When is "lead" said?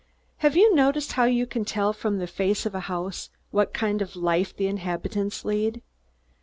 5.45-5.83